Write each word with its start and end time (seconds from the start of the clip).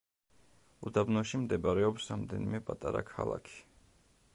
უდაბნოში 0.91 1.41
მდებარეობს 1.43 2.09
რამდენიმე 2.13 2.63
პატარა 2.71 3.05
ქალაქი. 3.15 3.63